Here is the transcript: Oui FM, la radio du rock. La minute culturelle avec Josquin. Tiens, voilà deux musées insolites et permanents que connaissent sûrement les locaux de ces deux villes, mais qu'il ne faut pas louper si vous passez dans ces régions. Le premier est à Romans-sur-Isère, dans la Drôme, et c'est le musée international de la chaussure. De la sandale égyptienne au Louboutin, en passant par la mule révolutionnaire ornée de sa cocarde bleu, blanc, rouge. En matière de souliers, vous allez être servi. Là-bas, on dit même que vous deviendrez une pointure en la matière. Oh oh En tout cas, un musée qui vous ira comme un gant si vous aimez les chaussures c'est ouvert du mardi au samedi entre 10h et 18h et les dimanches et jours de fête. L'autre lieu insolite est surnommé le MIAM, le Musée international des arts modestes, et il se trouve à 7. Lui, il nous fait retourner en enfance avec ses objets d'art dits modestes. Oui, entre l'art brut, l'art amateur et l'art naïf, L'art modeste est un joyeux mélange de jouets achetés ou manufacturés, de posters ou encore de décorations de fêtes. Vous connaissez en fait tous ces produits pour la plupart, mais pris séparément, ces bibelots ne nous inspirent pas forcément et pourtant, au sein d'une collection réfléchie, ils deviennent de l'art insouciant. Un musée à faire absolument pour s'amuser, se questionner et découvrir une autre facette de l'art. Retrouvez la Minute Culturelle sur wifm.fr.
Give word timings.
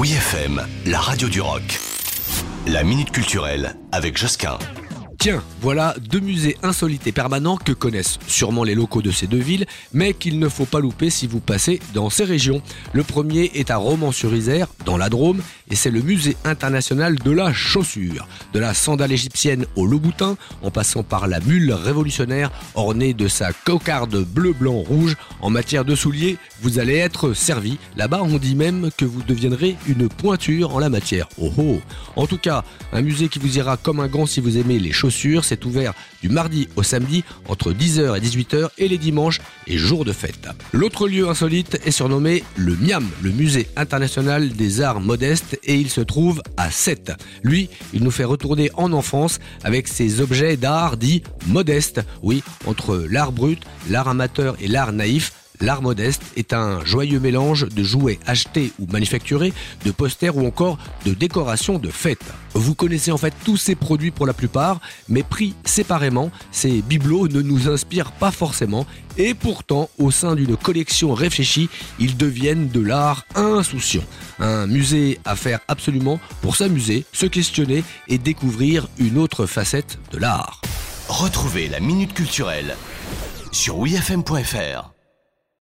Oui 0.00 0.12
FM, 0.12 0.66
la 0.86 0.98
radio 0.98 1.28
du 1.28 1.42
rock. 1.42 1.78
La 2.66 2.84
minute 2.84 3.10
culturelle 3.10 3.76
avec 3.92 4.16
Josquin. 4.16 4.56
Tiens, 5.18 5.42
voilà 5.60 5.94
deux 6.00 6.20
musées 6.20 6.56
insolites 6.62 7.06
et 7.06 7.12
permanents 7.12 7.58
que 7.58 7.72
connaissent 7.72 8.18
sûrement 8.26 8.64
les 8.64 8.74
locaux 8.74 9.02
de 9.02 9.10
ces 9.10 9.26
deux 9.26 9.36
villes, 9.36 9.66
mais 9.92 10.14
qu'il 10.14 10.38
ne 10.38 10.48
faut 10.48 10.64
pas 10.64 10.80
louper 10.80 11.10
si 11.10 11.26
vous 11.26 11.40
passez 11.40 11.80
dans 11.92 12.08
ces 12.08 12.24
régions. 12.24 12.62
Le 12.94 13.02
premier 13.02 13.50
est 13.52 13.70
à 13.70 13.76
Romans-sur-Isère, 13.76 14.68
dans 14.86 14.96
la 14.96 15.10
Drôme, 15.10 15.42
et 15.70 15.76
c'est 15.76 15.90
le 15.90 16.02
musée 16.02 16.36
international 16.44 17.16
de 17.16 17.30
la 17.30 17.52
chaussure. 17.52 18.26
De 18.52 18.58
la 18.58 18.74
sandale 18.74 19.12
égyptienne 19.12 19.66
au 19.76 19.86
Louboutin, 19.86 20.36
en 20.62 20.70
passant 20.70 21.02
par 21.02 21.28
la 21.28 21.40
mule 21.40 21.72
révolutionnaire 21.72 22.50
ornée 22.74 23.14
de 23.14 23.28
sa 23.28 23.52
cocarde 23.52 24.24
bleu, 24.24 24.52
blanc, 24.52 24.78
rouge. 24.78 25.16
En 25.40 25.50
matière 25.50 25.84
de 25.84 25.94
souliers, 25.94 26.38
vous 26.62 26.78
allez 26.78 26.96
être 26.96 27.34
servi. 27.34 27.78
Là-bas, 27.96 28.22
on 28.22 28.38
dit 28.38 28.56
même 28.56 28.90
que 28.96 29.04
vous 29.04 29.22
deviendrez 29.22 29.76
une 29.86 30.08
pointure 30.08 30.74
en 30.74 30.78
la 30.78 30.88
matière. 30.88 31.28
Oh 31.38 31.52
oh 31.56 31.80
En 32.16 32.26
tout 32.26 32.38
cas, 32.38 32.64
un 32.92 33.02
musée 33.02 33.28
qui 33.28 33.38
vous 33.38 33.58
ira 33.58 33.76
comme 33.76 34.00
un 34.00 34.08
gant 34.08 34.26
si 34.26 34.40
vous 34.40 34.58
aimez 34.58 34.78
les 34.78 34.92
chaussures 34.92 35.10
c'est 35.44 35.64
ouvert 35.64 35.92
du 36.22 36.28
mardi 36.28 36.68
au 36.76 36.82
samedi 36.82 37.24
entre 37.48 37.72
10h 37.72 38.16
et 38.16 38.20
18h 38.20 38.68
et 38.78 38.88
les 38.88 38.98
dimanches 38.98 39.40
et 39.66 39.78
jours 39.78 40.04
de 40.04 40.12
fête. 40.12 40.48
L'autre 40.72 41.08
lieu 41.08 41.28
insolite 41.28 41.80
est 41.84 41.90
surnommé 41.90 42.44
le 42.56 42.76
MIAM, 42.76 43.08
le 43.22 43.30
Musée 43.30 43.68
international 43.76 44.50
des 44.50 44.80
arts 44.80 45.00
modestes, 45.00 45.58
et 45.64 45.76
il 45.76 45.90
se 45.90 46.00
trouve 46.00 46.42
à 46.56 46.70
7. 46.70 47.12
Lui, 47.42 47.68
il 47.92 48.02
nous 48.02 48.10
fait 48.10 48.24
retourner 48.24 48.70
en 48.74 48.92
enfance 48.92 49.38
avec 49.62 49.88
ses 49.88 50.20
objets 50.20 50.56
d'art 50.56 50.96
dits 50.96 51.22
modestes. 51.46 52.00
Oui, 52.22 52.42
entre 52.66 53.06
l'art 53.10 53.32
brut, 53.32 53.62
l'art 53.88 54.08
amateur 54.08 54.56
et 54.60 54.68
l'art 54.68 54.92
naïf, 54.92 55.32
L'art 55.60 55.82
modeste 55.82 56.22
est 56.36 56.54
un 56.54 56.84
joyeux 56.84 57.20
mélange 57.20 57.68
de 57.68 57.82
jouets 57.82 58.18
achetés 58.26 58.72
ou 58.78 58.86
manufacturés, 58.86 59.52
de 59.84 59.90
posters 59.90 60.36
ou 60.36 60.46
encore 60.46 60.78
de 61.04 61.12
décorations 61.12 61.78
de 61.78 61.90
fêtes. 61.90 62.24
Vous 62.54 62.74
connaissez 62.74 63.12
en 63.12 63.18
fait 63.18 63.34
tous 63.44 63.58
ces 63.58 63.74
produits 63.74 64.10
pour 64.10 64.26
la 64.26 64.32
plupart, 64.32 64.80
mais 65.08 65.22
pris 65.22 65.54
séparément, 65.64 66.30
ces 66.50 66.80
bibelots 66.82 67.28
ne 67.28 67.42
nous 67.42 67.68
inspirent 67.68 68.12
pas 68.12 68.30
forcément 68.30 68.86
et 69.18 69.34
pourtant, 69.34 69.90
au 69.98 70.10
sein 70.10 70.34
d'une 70.34 70.56
collection 70.56 71.12
réfléchie, 71.12 71.68
ils 71.98 72.16
deviennent 72.16 72.68
de 72.68 72.80
l'art 72.80 73.26
insouciant. 73.34 74.04
Un 74.38 74.66
musée 74.66 75.20
à 75.26 75.36
faire 75.36 75.60
absolument 75.68 76.20
pour 76.40 76.56
s'amuser, 76.56 77.04
se 77.12 77.26
questionner 77.26 77.84
et 78.08 78.16
découvrir 78.16 78.88
une 78.98 79.18
autre 79.18 79.46
facette 79.46 79.98
de 80.12 80.18
l'art. 80.18 80.62
Retrouvez 81.08 81.68
la 81.68 81.80
Minute 81.80 82.14
Culturelle 82.14 82.76
sur 83.52 83.78
wifm.fr. 83.78 84.99